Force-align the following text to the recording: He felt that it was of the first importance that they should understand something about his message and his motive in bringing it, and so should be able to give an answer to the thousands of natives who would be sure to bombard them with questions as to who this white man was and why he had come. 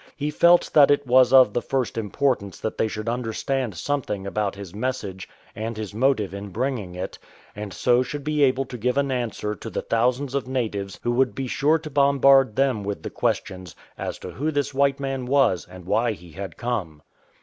He 0.17 0.31
felt 0.31 0.71
that 0.73 0.89
it 0.89 1.05
was 1.05 1.31
of 1.31 1.53
the 1.53 1.61
first 1.61 1.95
importance 1.95 2.59
that 2.59 2.75
they 2.79 2.87
should 2.87 3.07
understand 3.07 3.77
something 3.77 4.25
about 4.25 4.55
his 4.55 4.73
message 4.73 5.29
and 5.55 5.77
his 5.77 5.93
motive 5.93 6.33
in 6.33 6.49
bringing 6.49 6.95
it, 6.95 7.19
and 7.55 7.71
so 7.71 8.01
should 8.01 8.23
be 8.23 8.41
able 8.41 8.65
to 8.65 8.79
give 8.79 8.97
an 8.97 9.11
answer 9.11 9.53
to 9.53 9.69
the 9.69 9.83
thousands 9.83 10.33
of 10.33 10.47
natives 10.47 10.99
who 11.03 11.11
would 11.11 11.35
be 11.35 11.45
sure 11.45 11.77
to 11.77 11.91
bombard 11.91 12.55
them 12.55 12.83
with 12.83 13.13
questions 13.13 13.75
as 13.95 14.17
to 14.17 14.31
who 14.31 14.49
this 14.49 14.73
white 14.73 14.99
man 14.99 15.27
was 15.27 15.67
and 15.69 15.85
why 15.85 16.13
he 16.13 16.31
had 16.31 16.57
come. 16.57 17.03